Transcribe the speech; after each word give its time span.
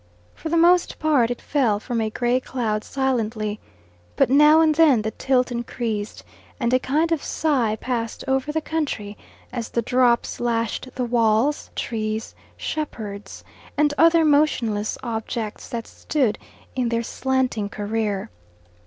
For 0.33 0.49
the 0.49 0.57
most 0.57 0.97
part 0.97 1.29
it 1.29 1.39
fell 1.39 1.79
from 1.79 2.01
a 2.01 2.09
grey 2.09 2.39
cloud 2.39 2.83
silently, 2.83 3.59
but 4.15 4.31
now 4.31 4.59
and 4.59 4.73
then 4.73 5.03
the 5.03 5.11
tilt 5.11 5.51
increased, 5.51 6.23
and 6.59 6.73
a 6.73 6.79
kind 6.79 7.11
of 7.11 7.23
sigh 7.23 7.75
passed 7.75 8.23
over 8.27 8.51
the 8.51 8.61
country 8.61 9.15
as 9.53 9.69
the 9.69 9.83
drops 9.83 10.39
lashed 10.39 10.89
the 10.95 11.05
walls, 11.05 11.69
trees, 11.75 12.33
shepherds, 12.57 13.43
and 13.77 13.93
other 13.95 14.25
motionless 14.25 14.97
objects 15.03 15.69
that 15.69 15.85
stood 15.85 16.39
in 16.75 16.89
their 16.89 17.03
slanting 17.03 17.69
career. 17.69 18.31